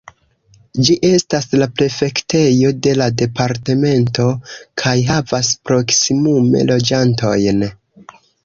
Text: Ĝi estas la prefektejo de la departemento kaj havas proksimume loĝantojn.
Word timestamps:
Ĝi 0.85 0.93
estas 1.09 1.43
la 1.63 1.67
prefektejo 1.79 2.71
de 2.87 2.95
la 3.01 3.09
departemento 3.23 4.27
kaj 4.83 4.97
havas 5.13 5.55
proksimume 5.71 6.69
loĝantojn. 6.75 7.67